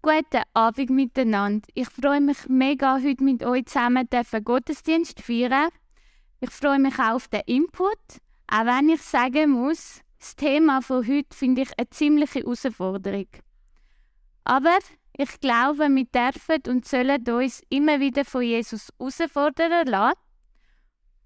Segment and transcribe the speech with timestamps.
[0.00, 1.66] Guten Abend miteinander.
[1.74, 5.70] Ich freue mich mega, heute mit euch zusammen den Gottesdienst feiern.
[6.38, 7.98] Ich freue mich auch auf den Input,
[8.46, 13.26] auch wenn ich sagen muss, das Thema von heute finde ich eine ziemliche Herausforderung.
[14.44, 14.78] Aber
[15.16, 20.18] ich glaube, wir dürfen und sollen uns immer wieder von Jesus herausfordern lassen.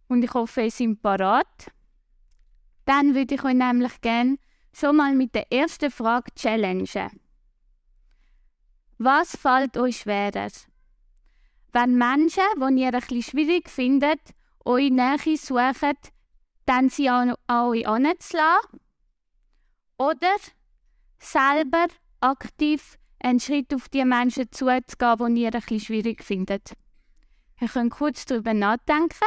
[0.09, 1.71] Und ich hoffe, ihr seid parat.
[2.87, 4.39] Dann würde ich euch nämlich gerne
[4.73, 7.21] schon mal mit der ersten Frage challengen.
[9.05, 10.53] Was fällt euch schwerer?
[11.73, 12.45] Wenn Menschen,
[12.77, 14.21] die ihr etwas schwierig findet,
[14.65, 15.97] eure Nähe suchen,
[16.67, 18.79] dann sie an euch anzulassen?
[19.99, 20.37] Oder
[21.19, 21.89] selber
[22.21, 26.75] aktiv einen Schritt auf die Menschen zuzugehen, die ihr etwas schwierig findet?
[27.61, 29.19] Ihr könnt kurz darüber nachdenken.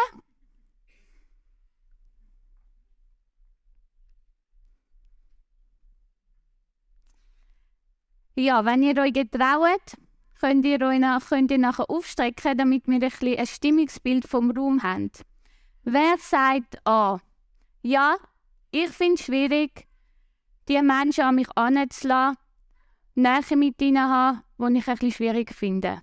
[8.38, 9.96] Ja, wenn ihr euch getraut,
[10.42, 14.52] könnt ihr euch nach, könnt ihr nachher aufstrecken, damit wir ein, bisschen ein Stimmungsbild vom
[14.52, 15.12] Raum haben.
[15.84, 17.20] Wer sagt A?
[17.82, 18.18] Ja,
[18.72, 19.88] ich finde es schwierig,
[20.68, 22.38] die Menschen an mich anzulassen,
[23.14, 26.02] Nähe mit ihnen haben, die ich bisschen schwierig finde.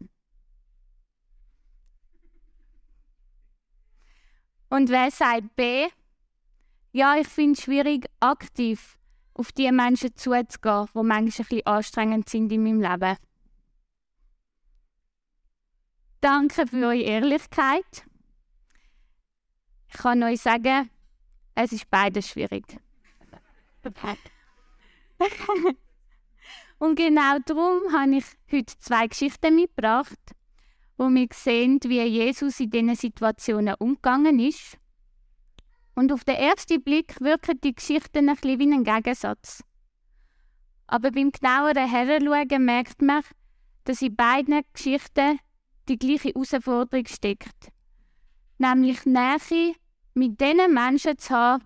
[4.70, 5.89] Und wer sagt B?
[6.92, 8.97] Ja, ich finde es schwierig, aktiv
[9.35, 13.17] auf die Menschen zuzugehen, die manchmal ein bisschen anstrengend sind in meinem Leben.
[16.21, 18.05] Danke für eure Ehrlichkeit.
[19.89, 20.91] Ich kann euch sagen,
[21.55, 22.65] es ist beides schwierig.
[26.79, 30.19] Und genau darum habe ich heute zwei Geschichten mitgebracht,
[30.97, 34.79] wo wir sehen, wie Jesus in diesen Situationen umgegangen ist
[35.95, 39.62] und auf den ersten Blick wirken die Geschichten ein bisschen wie ein Gegensatz.
[40.87, 43.23] Aber beim genaueren Heranschauen merkt man,
[43.85, 45.39] dass in beiden Geschichten
[45.89, 47.73] die gleiche Herausforderung steckt.
[48.59, 49.75] Nämlich Nähe
[50.15, 51.64] mit den Menschen zu haben,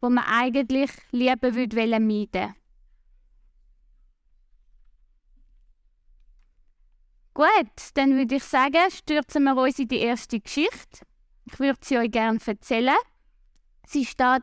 [0.00, 2.54] wo man eigentlich lieber würde meiden
[7.34, 11.04] Gut, dann würde ich sagen, stürzen wir uns in die erste Geschichte.
[11.46, 12.94] Ich würde sie euch gerne erzählen.
[13.86, 14.42] Sie steht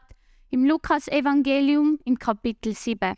[0.49, 3.15] im Lukas-Evangelium im Kapitel 7.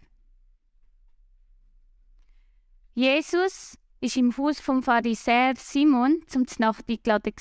[2.94, 7.34] Jesus ist im Haus vom Pharisäer Simon zum Znacht eingeladen.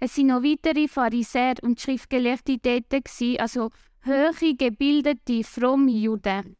[0.00, 2.92] Es sind noch weitere Pharisäer und Schriftgelehrte dort,
[3.40, 3.70] also
[4.02, 6.56] höhere, gebildete, fromme Juden.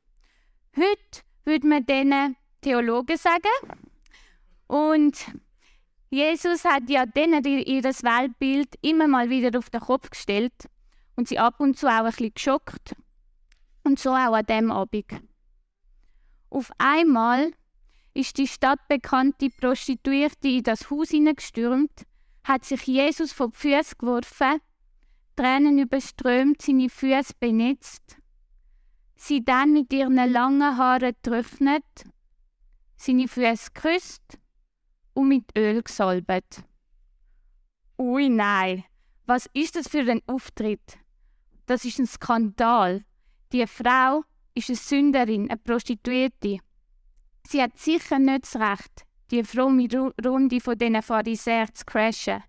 [0.76, 3.78] Heute würde man denen Theologen sagen.
[4.66, 5.26] Und
[6.10, 10.68] Jesus hat ja denen ihr Weltbild immer mal wieder auf den Kopf gestellt
[11.18, 12.94] und sie ab und zu auch ein geschockt.
[13.82, 15.20] Und so auch an dem Abend.
[16.48, 17.50] Auf einmal
[18.14, 22.06] ist die stadtbekannte Prostituierte in das Haus hineingestürmt,
[22.44, 24.60] hat sich Jesus vor die Füße geworfen,
[25.34, 28.18] Tränen überströmt, seine Füße benetzt,
[29.16, 31.82] sie dann mit ihren langen Haaren getrocknet,
[32.94, 34.38] seine Füße geküsst
[35.14, 36.62] und mit Öl gesalbt.
[37.98, 38.84] Ui nein,
[39.26, 41.00] was ist das für ein Auftritt?
[41.68, 43.04] Das ist ein Skandal.
[43.52, 44.24] Die Frau
[44.54, 46.60] ist eine Sünderin, eine Prostituierte.
[47.46, 49.86] Sie hat sicher nicht das Recht, die fromme
[50.24, 52.42] Runde von diesen Pharisäern zu crashen.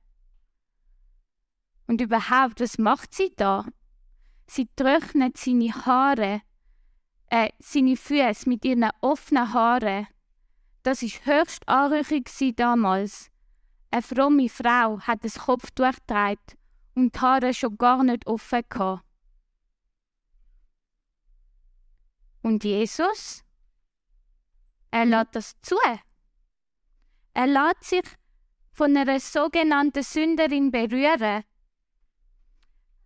[1.87, 3.65] Und überhaupt, was macht sie da?
[4.47, 6.41] Sie trocknet seine Haare,
[7.29, 10.07] äh, seine Füße mit ihren offenen Haaren.
[10.83, 13.29] Das ist höchst anrüchig damals.
[13.91, 16.39] Eine fromme Frau hat das Kopftuch getragen
[16.95, 19.08] und die Haare schon gar nicht offen gehabt.
[22.49, 23.43] Und Jesus?
[24.89, 25.11] Er mhm.
[25.11, 25.75] lässt das zu.
[27.35, 28.01] Er lässt sich
[28.71, 31.43] von einer sogenannten Sünderin berühren.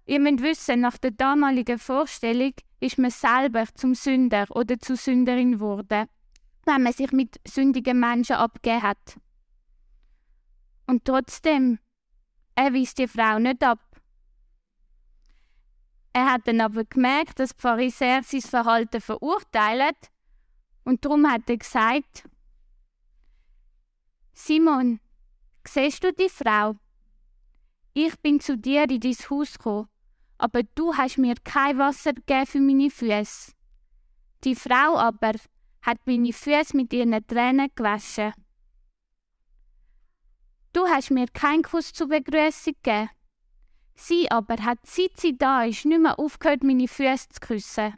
[0.06, 5.54] Ihr müsst wissen, nach der damaligen Vorstellung ist man selber zum Sünder oder zur Sünderin
[5.54, 6.08] geworden,
[6.64, 9.20] wenn man sich mit sündigen Menschen abgegeben hat.
[10.88, 11.80] Und trotzdem,
[12.56, 13.82] er weist die Frau nicht ab.
[16.14, 19.96] Er hat dann aber gemerkt, dass die Pharisäer sein Verhalten verurteilen
[20.84, 22.30] und darum hat er gesagt,
[24.34, 25.00] Simon,
[25.68, 26.76] siehst du die Frau?
[27.94, 29.88] Ich bin zu dir in dein Haus gekommen,
[30.38, 33.54] aber du hast mir kein Wasser gegeben für meine Füße.
[34.44, 35.34] Die Frau aber
[35.82, 38.34] hat meine Füße mit ihren Tränen gewaschen.
[40.74, 43.10] Du hast mir keinen Kuss zur Begrüßung gegeben.
[43.96, 47.94] Sie aber hat, seit sie da ist, nicht mehr aufgehört, meine Füße zu küssen.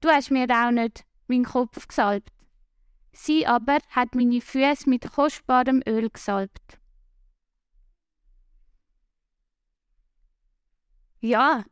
[0.00, 2.32] Du hast mir auch nicht meinen Kopf gesalbt.
[3.12, 6.78] Sie aber hat meine Füße mit kostbarem Öl gesalbt.
[11.20, 11.64] Ja,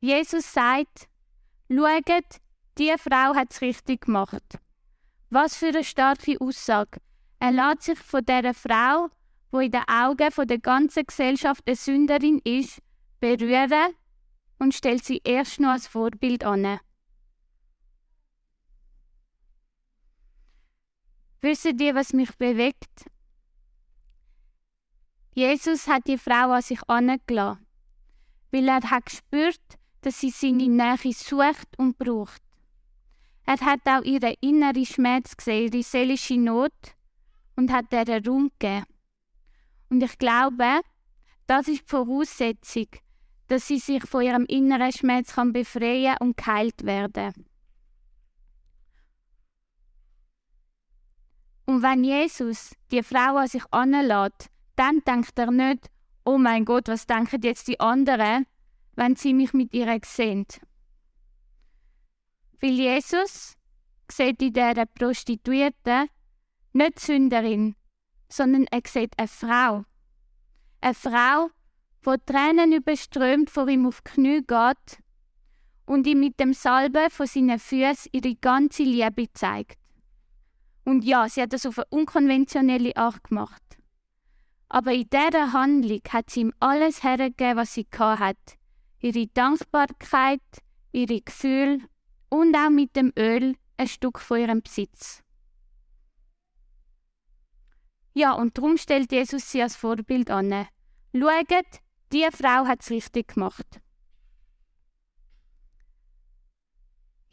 [0.00, 1.08] Jesus sagt,
[1.70, 2.40] schaut,
[2.78, 4.58] die Frau hat es richtig gemacht.
[5.30, 7.00] Was für eine starke Aussage.
[7.38, 9.08] Er lässt sich von dieser Frau,
[9.56, 12.82] wo in den Augen von der ganzen Gesellschaft eine Sünderin ist,
[13.20, 13.94] berühren
[14.58, 16.78] und stellt sie erst noch als Vorbild an.
[21.40, 23.06] Wisst ihr, was mich bewegt?
[25.32, 27.66] Jesus hat die Frau an sich angelassen,
[28.50, 32.42] weil er hat gespürt, dass sie seine Nähe sucht und braucht.
[33.46, 36.72] Er hat auch ihre innere Schmerz gesehen, ihre seelische Not
[37.54, 38.84] und hat ihr Raum gegeben.
[39.88, 40.80] Und ich glaube,
[41.46, 42.88] das ist die Voraussetzung,
[43.48, 47.46] dass sie sich von ihrem inneren Schmerz kann befreien und geheilt werden.
[51.66, 55.90] Und wenn Jesus die Frau an sich anlässt, dann denkt er nicht,
[56.24, 58.46] oh mein Gott, was denken jetzt die anderen,
[58.94, 60.46] wenn sie mich mit ihr sehen.
[62.60, 63.56] Weil Jesus
[64.10, 66.08] sieht in dieser Prostituierten
[66.72, 67.74] nicht Sünderin,
[68.28, 69.84] sondern er sieht eine Frau.
[70.80, 71.50] Eine Frau,
[72.06, 75.02] die Tränen überströmt vor ihm auf Knie geht
[75.86, 79.78] und ihm mit dem Salbe von seinen Füßen ihre ganze Liebe zeigt.
[80.84, 83.62] Und ja, sie hat das auf eine unkonventionelle Art gemacht.
[84.68, 88.36] Aber in dieser Handlung hat sie ihm alles hergegeben, was sie hat.
[89.00, 90.40] Ihre Dankbarkeit,
[90.92, 91.80] ihre Gefühle
[92.28, 95.22] und auch mit dem Öl ein Stück von ihrem Besitz.
[98.16, 100.66] Ja, und darum stellt Jesus sie als Vorbild an.
[101.14, 101.66] Schaut,
[102.12, 103.80] die Frau hat es richtig gemacht.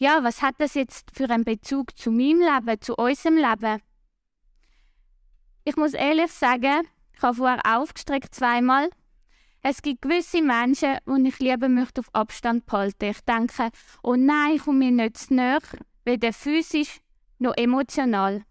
[0.03, 3.81] ja, was hat das jetzt für einen Bezug zu meinem Leben, zu unserem Leben?
[5.63, 8.89] Ich muss ehrlich sagen, ich habe vorher aufgestreckt zweimal.
[9.61, 13.11] Es gibt gewisse Menschen, die ich lieber möchte auf Abstand behalten.
[13.11, 13.69] Ich denke,
[14.01, 15.61] oh nein, ich komme mir nicht zu näher,
[16.03, 16.99] weder physisch
[17.39, 18.43] noch emotional.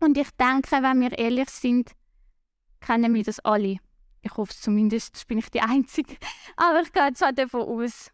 [0.00, 1.90] Und ich denke, wenn wir ehrlich sind,
[2.80, 3.78] kennen wir das alle.
[4.22, 6.16] Ich hoffe zumindest, bin ich die Einzige.
[6.56, 8.10] Aber ich gehe jetzt halt davon aus.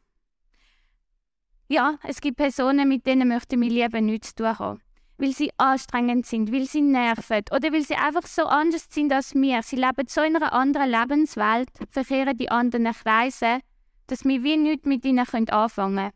[1.68, 4.80] Ja, es gibt Personen, mit denen möchte ich mein Leben nichts zu tun haben.
[5.16, 9.34] Weil sie anstrengend sind, weil sie nerven oder weil sie einfach so anders sind als
[9.34, 9.62] wir.
[9.62, 13.60] Sie leben so in einer anderen Lebenswelt, verkehren die anderen Kreise,
[14.08, 16.10] dass wir wie nichts mit ihnen anfangen können.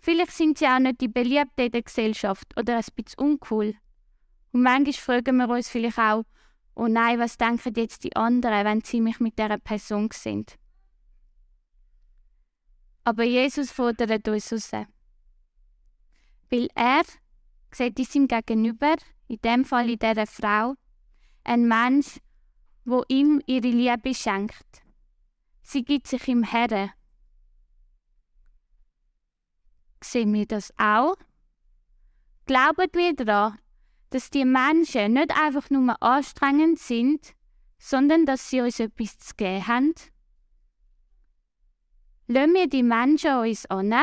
[0.00, 3.74] Vielleicht sind sie auch nicht die Beliebten in der Gesellschaft oder ein bisschen uncool.
[4.58, 6.24] Und manchmal fragen wir uns vielleicht auch,
[6.74, 10.46] oh nein, was denken jetzt die anderen, wenn sie mich mit dieser Person sehen?
[13.04, 14.72] Aber Jesus fordert uns raus.
[16.50, 17.02] Weil er
[17.70, 18.96] sieht in seinem Gegenüber,
[19.28, 20.74] in dem Fall in dieser Frau,
[21.44, 22.18] ein Mensch,
[22.84, 24.82] wo ihm ihre Liebe schenkt.
[25.62, 26.90] Sie gibt sich ihm her.
[30.02, 31.14] Sehen wir das auch?
[32.46, 33.56] Glauben wir daran,
[34.10, 37.34] dass die Menschen nicht einfach nur anstrengend sind,
[37.78, 39.94] sondern dass sie uns etwas zu geben haben?
[42.26, 43.94] Lassen wir die Menschen uns an?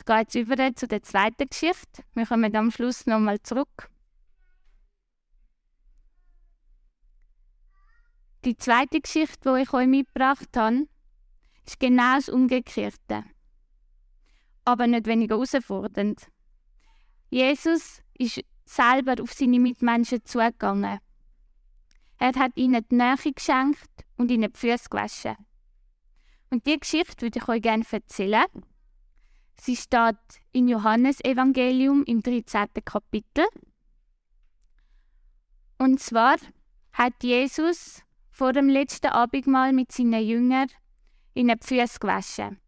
[0.00, 2.02] Ich gehe jetzt über zu der zweiten Geschichte.
[2.14, 3.90] Wir kommen am Schluss nochmal zurück.
[8.44, 10.86] Die zweite Geschichte, die ich euch mitgebracht habe,
[11.66, 13.24] ist genau das Umgekehrte.
[14.70, 16.28] Aber nicht weniger herausfordernd.
[17.30, 21.00] Jesus ist selber auf seine Mitmenschen zugegangen
[22.20, 25.36] er hat ihnen die Nähe geschenkt und ihnen die Füße gewaschen.
[26.50, 28.44] Und diese Geschichte würde ich euch gerne erzählen.
[29.58, 30.18] Sie steht
[30.52, 32.68] im Johannesevangelium im 13.
[32.84, 33.46] Kapitel.
[35.78, 36.36] Und zwar
[36.92, 40.68] hat Jesus vor dem letzten Abendmahl mit seinen Jüngern
[41.32, 42.60] ihnen die Füße gewaschen.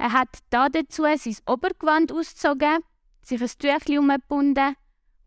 [0.00, 2.78] Er hat dazu sein Obergewand ausgezogen,
[3.20, 4.74] sich ein Tüchlein umgebunden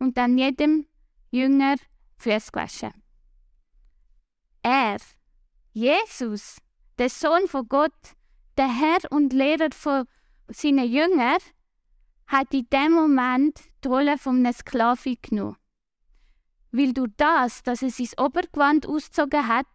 [0.00, 0.88] und dann jedem
[1.30, 1.76] Jünger
[2.16, 2.92] Füße gewaschen.
[4.62, 4.96] Er,
[5.72, 6.58] Jesus,
[6.98, 7.92] der Sohn von Gott,
[8.56, 10.08] der Herr und Lehrer von
[10.48, 11.38] seinen Jüngern,
[12.26, 15.56] hat in dem Moment die Rolle von einem Sklaven genommen.
[16.72, 19.68] Weil durch das, dass er sein Obergewand ausgezogen hat,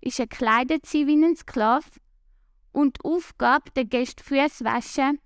[0.00, 1.90] ist er gekleidet wie ein Sklave
[2.78, 5.18] und die Aufgabe, der Gäste Füße waschen,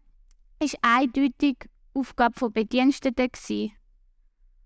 [0.59, 1.59] ist eindeutig
[1.93, 3.73] Aufgabe von Bediensteten.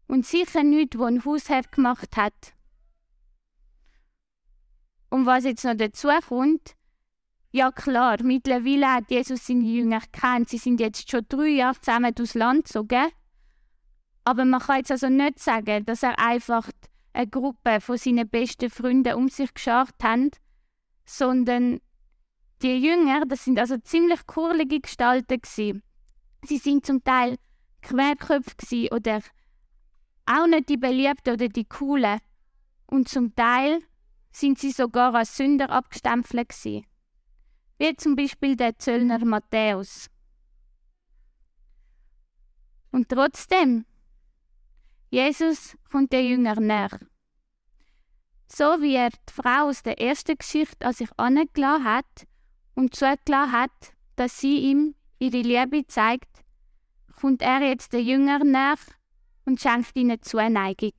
[0.07, 2.55] Und sicher nicht, wo ein Hausherr gemacht hat.
[5.11, 6.77] Und was jetzt noch dazu kommt,
[7.51, 10.49] Ja klar, mittlerweile hat Jesus seine Jünger kennt.
[10.49, 13.09] Sie sind jetzt schon drei Jahre zusammen durchs Land gezogen.
[14.23, 16.71] Aber man kann jetzt also nicht sagen, dass er einfach
[17.13, 20.39] eine Gruppe von seinen besten Freunden um sich geschart hat,
[21.05, 21.81] sondern
[22.63, 25.83] die Jünger, das sind also ziemlich kurlige Gestalten gewesen.
[26.45, 27.39] Sie sind zum Teil
[27.83, 29.21] Querköpfe oder
[30.27, 32.21] auch nicht die Beliebten oder die Coolen.
[32.87, 33.81] Und zum Teil
[34.33, 36.87] sind sie sogar als Sünder abgestempelt gewesen.
[37.79, 40.09] Wie zum Beispiel der Zöllner Matthäus.
[42.91, 43.85] Und trotzdem,
[45.11, 47.01] Jesus kommt der Jünger näher.
[48.49, 52.27] So wie er die Frau aus der ersten Geschichte an sich angelassen hat
[52.77, 56.45] und zugelassen hat, dass sie ihm ihre Liebe zeigt,
[57.21, 58.79] kommt er jetzt der Jünger nach
[59.45, 60.93] und schenkt ihnen Zuneigung.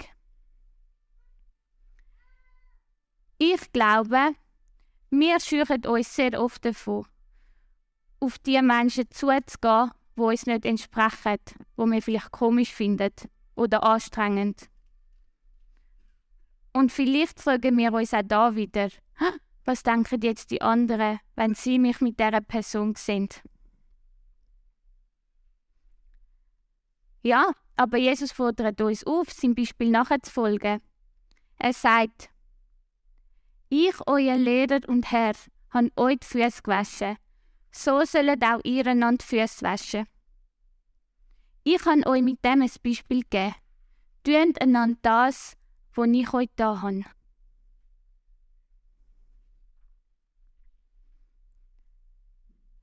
[3.37, 4.31] Ich glaube,
[5.11, 7.05] wir schüren uns sehr oft davon,
[8.19, 11.37] auf die Menschen zuzugehen, die uns nicht entsprechen,
[11.75, 13.13] wo wir vielleicht komisch finden
[13.55, 14.69] oder anstrengend.
[16.73, 18.89] Und vielleicht fragen wir uns auch da wieder,
[19.67, 23.29] was denken jetzt die anderen, wenn sie mich mit dieser Person sehen?
[27.21, 30.81] Ja, aber Jesus fordert uns auf, sein Beispiel nachzufolgen.
[31.59, 32.29] Er sagt,
[33.69, 35.33] ich, euer Lehrer und Herr,
[35.71, 37.17] habe euch die Füße gewaschen.
[37.71, 40.07] So sollen auch ihr einander die Füße waschen.
[41.65, 43.55] Ich habe euch mit dem ein Beispiel gegeben.
[44.23, 45.57] Tut einander das,
[45.93, 47.16] was ich euch da habe.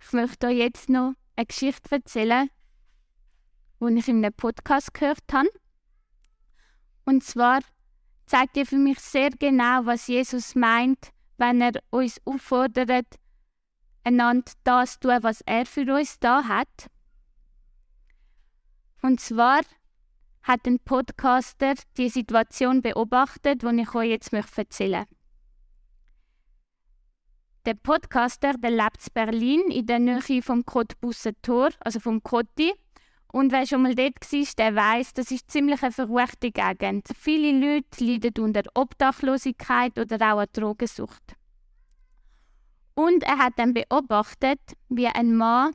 [0.06, 2.50] Ich möchte euch jetzt noch eine Geschichte erzählen,
[3.80, 5.49] die ich in einem Podcast gehört habe.
[7.06, 7.61] Und zwar
[8.26, 13.06] zeigt ihr für mich sehr genau, was Jesus meint, wenn er uns auffordert,
[14.04, 16.90] einander das zu tun, was er für uns da hat.
[19.00, 19.62] Und zwar
[20.42, 25.24] hat ein Podcaster die Situation beobachtet, die ich euch jetzt erzählen möchte.
[27.66, 32.75] Der Podcaster der lebt in Berlin in der Nähe vom Cottbusser Tor, also vom Kotti.
[33.33, 37.09] Und wer schon mal dort war, der weiß, das ist ziemlich eine verruchte Gegend.
[37.18, 41.37] Viele Leute leiden unter Obdachlosigkeit oder auch an Drogensucht.
[42.94, 45.75] Und er hat dann beobachtet, wie ein Mann,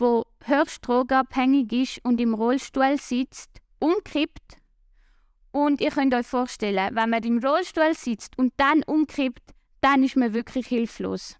[0.00, 4.58] der höchst drogenabhängig ist und im Rollstuhl sitzt, umkippt.
[5.52, 9.53] Und ihr könnt euch vorstellen, wenn man im Rollstuhl sitzt und dann umkippt,
[9.84, 11.36] dann ist man wirklich hilflos.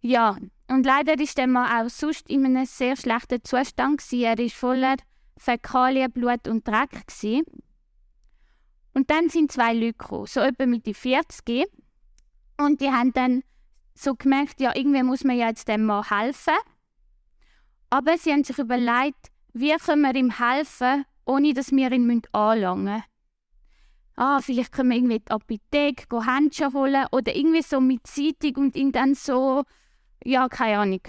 [0.00, 0.36] Ja,
[0.68, 3.98] und leider ist der Mann auch sonst in einem sehr schlechten Zustand.
[3.98, 4.22] Gewesen.
[4.22, 4.96] Er war voller
[5.38, 6.90] Fäkalien, Blut und Dreck.
[7.06, 7.44] Gewesen.
[8.92, 11.64] Und dann sind zwei Leute gekommen, so etwa mit die 40.
[12.58, 13.42] Und die haben dann
[13.94, 16.56] so gemerkt, ja, irgendwie muss man ja jetzt dem Mann helfen.
[17.88, 22.84] Aber sie haben sich überlegt, wie können wir ihm helfen, ohne dass wir ihn anlangen
[22.84, 23.04] müssen.
[24.18, 28.56] Ah, vielleicht können wir irgendwie in die Apotheke Handschuhe holen oder irgendwie so mit Zeitung
[28.56, 29.62] und ihn dann so
[30.24, 31.00] ja, keine Ahnung.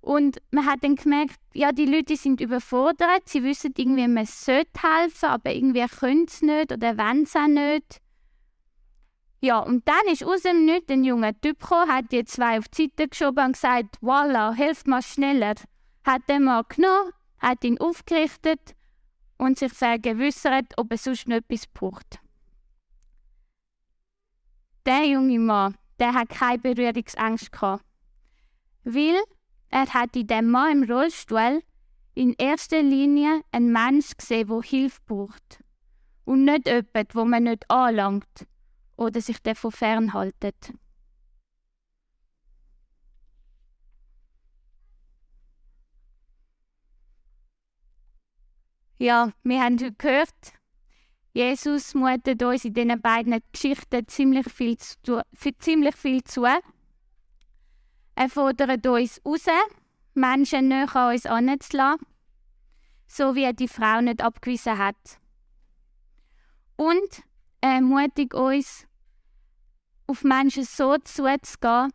[0.00, 4.70] Und man hat dann gemerkt, ja, die Leute sind überfordert, sie wissen irgendwie, man sollte
[4.80, 8.00] helfen, aber irgendwie können sie nicht oder wollen sie auch nicht.
[9.40, 12.68] Ja, und dann ist aus dem Nichts ein junger Typ gekommen, hat die zwei auf
[12.68, 15.54] die Seite geschoben und gesagt, voilà, helft mal schneller.
[16.04, 18.74] Hat den Mann genommen, hat ihn aufgerichtet
[19.36, 22.18] und sich vergewissert, ob er sonst noch etwas braucht.
[24.88, 27.84] Der junge Mann, der hat keine Berührungsangst gehabt
[28.84, 29.22] weil
[29.68, 31.62] er hat in dem Mann im Rollstuhl
[32.14, 35.62] in erster Linie einen Mensch gesehen, der Hilfe braucht.
[36.24, 38.46] Und nicht jemand, wo man nicht anlangt
[38.96, 40.72] oder sich davon fernhaltet.
[48.96, 50.57] Ja, wir haben heute gehört,
[51.32, 55.22] Jesus mutet uns in diesen beiden Geschichten ziemlich viel zu.
[55.60, 56.44] Ziemlich viel zu.
[56.44, 59.46] Er fordert uns raus,
[60.14, 62.06] Menschen näher an uns anzulassen,
[63.06, 65.20] so wie er die Frau nicht abgewiesen hat.
[66.76, 67.22] Und
[67.60, 68.86] er ermutigt uns,
[70.08, 71.92] auf Menschen so zuzugehen,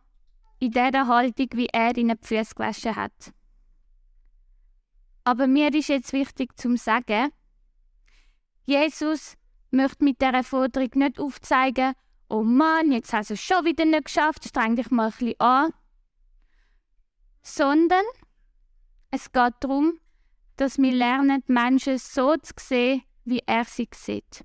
[0.60, 3.34] in der Haltung, wie er ihnen die Füße gewaschen hat.
[5.24, 7.30] Aber mir ist jetzt wichtig zu sagen,
[8.64, 9.36] Jesus
[9.70, 11.94] möchte mit dieser Forderung nicht aufzeigen,
[12.28, 15.40] oh Mann, jetzt hast du es schon wieder nicht geschafft, streng dich mal ein bisschen
[15.40, 15.72] an,
[17.42, 18.04] sondern
[19.10, 20.00] es geht darum,
[20.56, 24.44] dass wir lernen, die Menschen so zu sehen, wie er sie sieht.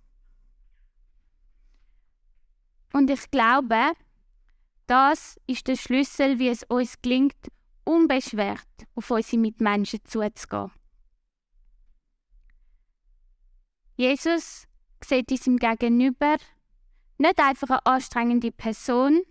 [2.93, 3.93] Und ich glaube,
[4.87, 7.37] das ist der Schlüssel, wie es uns gelingt,
[7.83, 10.71] unbeschwert auf unsere Mitmenschen zuzugehen.
[13.99, 14.65] Jesus
[15.03, 16.37] sieht uns im Gegenüber
[17.17, 19.23] nicht einfach eine anstrengende Person,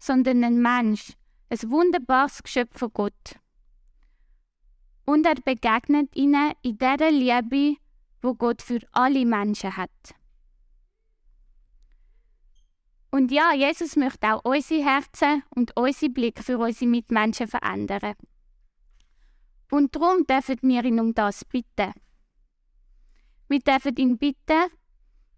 [0.00, 1.12] sondern ein Mensch,
[1.48, 3.38] ein wunderbares Geschöpf von Gott.
[5.04, 7.76] Und er begegnet ihnen in der Liebe,
[8.20, 10.16] wo Gott für alle Menschen hat.
[13.12, 18.14] Und ja, Jesus möchte auch unsere Herzen und unsere Blick für unsere Mitmenschen verändern.
[19.70, 21.92] Und darum dürfen wir ihn um das bitten.
[23.54, 24.68] Wir dürfen ihn bitten,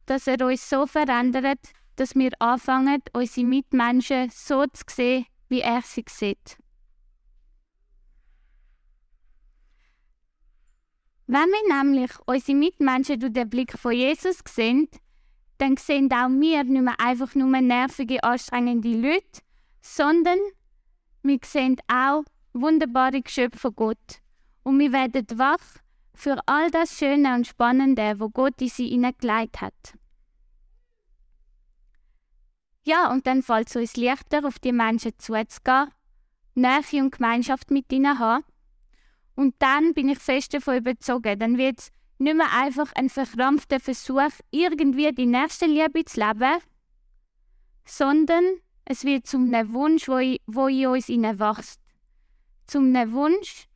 [0.07, 1.59] dass er uns so verändert,
[1.97, 6.57] dass wir anfangen, unsere Mitmenschen so zu sehen, wie er sie sieht.
[11.27, 14.89] Wenn wir nämlich unsere Mitmenschen durch den Blick von Jesus sehen,
[15.59, 19.43] dann sehen auch wir nicht mehr einfach nur nervige, anstrengende Leute,
[19.83, 20.39] sondern
[21.23, 24.23] wir sehen auch wunderbare Geschöpfe von Gott.
[24.63, 25.61] Und wir werden wach
[26.17, 29.95] für all das Schöne und Spannende, wo Gott sie hineingelegt hat.
[32.85, 35.91] Ja, und dann fällt es uns leichter, auf die Menschen zuzugehen,
[36.55, 38.45] Nähe und Gemeinschaft mit ihnen haben.
[39.35, 43.81] Und dann bin ich fest davon überzeugt, dann wird es nicht mehr einfach ein verkrampfter
[43.81, 46.63] Versuch, irgendwie die nächste Liebe zu leben,
[47.85, 48.45] sondern
[48.85, 50.19] es wird zum einem Wunsch, wo,
[50.69, 51.81] in uns wächst.
[52.67, 53.69] Zum einem Wunsch,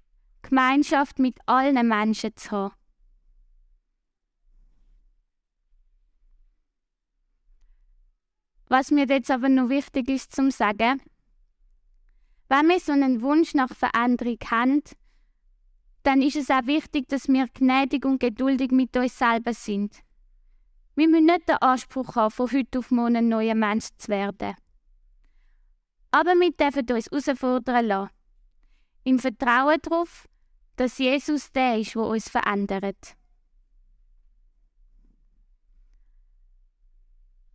[0.43, 2.75] Gemeinschaft mit allen Menschen zu haben.
[8.69, 11.03] Was mir jetzt aber noch wichtig ist zum sagen,
[12.49, 14.83] wenn wir so einen Wunsch nach Veränderung haben,
[16.03, 20.01] dann ist es auch wichtig, dass wir gnädig und geduldig mit uns selber sind.
[20.95, 24.55] Wir müssen nicht den Anspruch haben, von heute auf morgen ein neuer Mensch zu werden.
[26.11, 28.11] Aber wir dürfen uns herausfordern lassen.
[29.05, 30.29] Im Vertrauen darauf,
[30.81, 33.15] dass Jesus der ist, der uns verändert.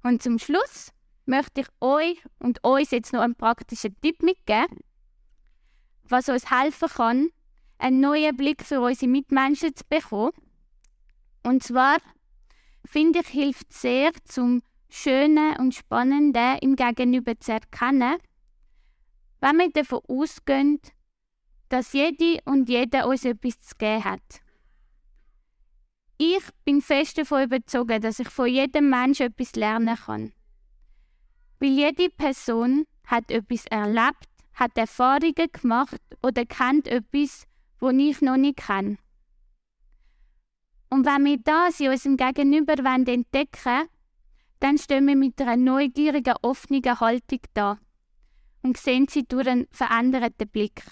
[0.03, 0.91] Und zum Schluss
[1.25, 4.77] möchte ich euch und uns jetzt noch einen praktischen Tipp mitgeben,
[6.03, 7.29] was uns helfen kann,
[7.79, 10.31] einen neuen Blick für unsere Mitmenschen zu bekommen.
[11.41, 11.97] Und zwar
[12.83, 18.17] finde ich, hilft sehr, zum Schönen und Spannenden im Gegenüber zu erkennen,
[19.41, 20.79] wenn wir davon ausgehen,
[21.69, 24.41] dass jede und jeder uns etwas zu geben hat.
[26.17, 30.33] Ich bin fest davon überzeugt, dass ich von jedem Menschen etwas lernen kann.
[31.59, 37.45] Weil jede Person hat etwas erlebt, hat Erfahrungen gemacht oder kennt etwas,
[37.79, 38.97] wo ich noch nicht kenne.
[40.89, 43.89] Und wenn wir das in unserem Gegenüber entdecken
[44.59, 47.77] dann stehen wir mit einer neugierigen, offenen Haltung da
[48.61, 50.83] und sehen sie durch einen veränderten Blick.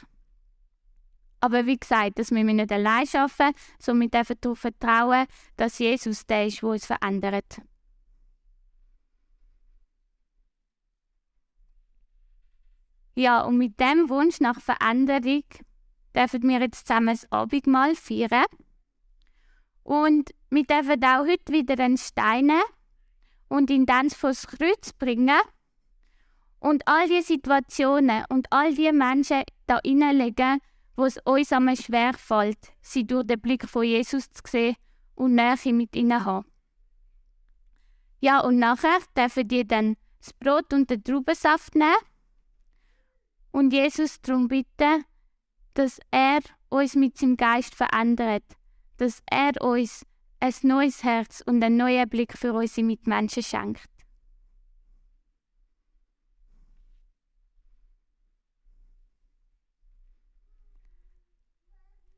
[1.43, 5.25] Aber wie gesagt, das müssen wir nicht allein schaffen, sondern wir dürfen darauf vertrauen,
[5.57, 7.61] dass Jesus der ist, der uns verändert.
[13.15, 15.43] Ja, und mit dem Wunsch nach Veränderung
[16.15, 18.45] dürfen wir jetzt zusammen das Abendmahl feiern.
[19.83, 22.53] Und wir dürfen auch heute wieder einen Stein
[23.49, 25.41] und ihn dann das Kreuz bringen
[26.61, 30.61] und all die Situationen und all die Menschen da hineinlegen,
[30.95, 34.75] wo es uns einmal schwer fällt, sie durch den Blick von Jesus zu sehen
[35.15, 36.45] und Nähe mit ihnen haben.
[38.19, 41.95] Ja, und nachher dürfen die dann das Brot und den Traubensaft nehmen
[43.51, 45.05] und Jesus darum bitten,
[45.73, 48.43] dass er uns mit seinem Geist verändert,
[48.97, 50.05] dass er uns
[50.39, 53.89] ein neues Herz und einen neuen Blick für unsere Mitmenschen schenkt.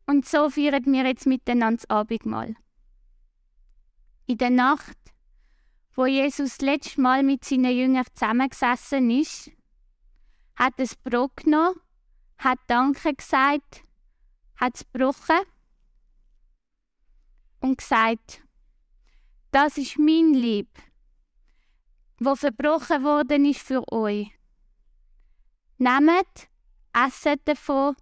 [0.06, 2.56] Und so feiern wir jetzt miteinander das Abendmahl.
[4.28, 4.98] In der Nacht,
[5.94, 9.52] wo Jesus das letzte Mal mit seinen Jüngern zusammengesessen ist,
[10.56, 11.80] hat es Brot genommen
[12.38, 13.84] hat Danke gesagt,
[14.58, 15.40] hat es gebrochen
[17.60, 18.44] und gesagt,
[19.52, 20.70] das ist mein Lieb,
[22.20, 24.32] wo verbrochen worden ist für euch.
[25.78, 26.50] Nehmt,
[26.94, 27.96] esset davon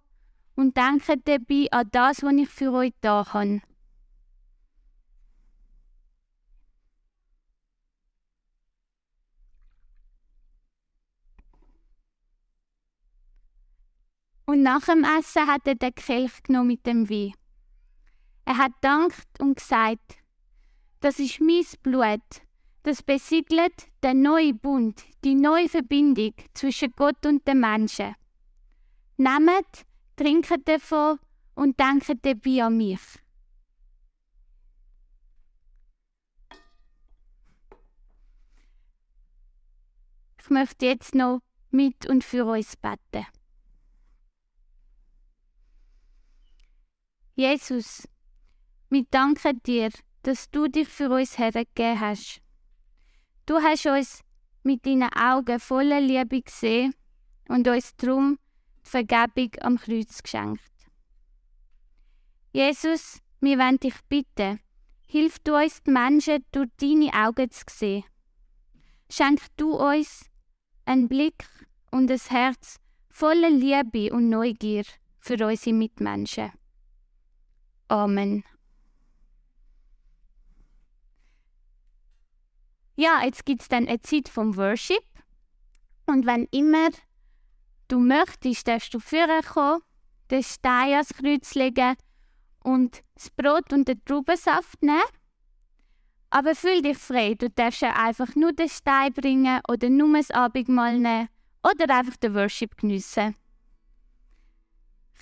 [0.56, 3.60] und denkt dabei an das, was ich für euch da habe.
[14.46, 17.32] Und nach dem Essen hat er den Kelch genommen mit dem Wein.
[18.44, 20.18] Er hat dankt und gesagt,
[21.00, 22.20] das ist mein Blut,
[22.82, 28.14] Das besiegelt den neuen Bund, die neue Verbindung zwischen Gott und den Menschen.
[29.16, 31.18] Nehmt, trinket davon
[31.54, 33.00] und denkt dabei an mich.
[40.40, 43.26] Ich möchte jetzt noch mit und für uns beten.
[47.34, 48.06] Jesus,
[48.90, 49.90] wir danken dir,
[50.22, 52.40] dass du dich für uns hergegeben hast.
[53.46, 54.20] Du hast uns
[54.62, 56.94] mit deinen Augen voller Liebe gesehen
[57.48, 58.38] und uns darum
[58.84, 60.60] die Vergebung am Kreuz geschenkt.
[62.52, 64.60] Jesus, wir wollen dich bitten,
[65.06, 68.04] hilf du uns die Menschen durch deine Augen zu sehen.
[69.10, 70.30] Schenk du uns
[70.84, 71.44] einen Blick
[71.90, 74.84] und ein Herz voller Liebe und Neugier
[75.18, 76.52] für unsere Mitmenschen.
[77.88, 78.44] Amen.
[82.96, 85.04] Ja, jetzt gibt es dann eine Zeit vom Worship.
[86.06, 86.90] Und wenn immer
[87.88, 89.82] du möchtest, darfst du vorher kommen,
[90.30, 91.96] den Stein ans Kreuz legen
[92.62, 95.02] und das Brot und den Traubensaft nehmen.
[96.30, 100.30] Aber fühl dich frei, du darfst ja einfach nur den Stein bringen oder nur das
[100.30, 101.28] Abendmahl nehmen
[101.62, 103.36] oder einfach den Worship geniessen.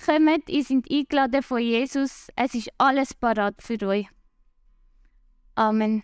[0.05, 4.07] Kommt, ihr seid eingeladen von Jesus, es ist alles parat für euch.
[5.55, 6.03] Amen.